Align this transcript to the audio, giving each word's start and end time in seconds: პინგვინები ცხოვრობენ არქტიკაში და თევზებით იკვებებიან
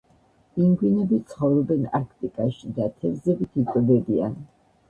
პინგვინები 0.53 1.19
ცხოვრობენ 1.33 1.85
არქტიკაში 1.99 2.73
და 2.81 2.89
თევზებით 3.05 3.63
იკვებებიან 3.65 4.35